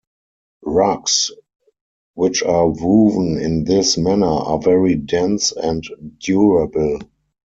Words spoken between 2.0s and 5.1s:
which are woven in this manner are very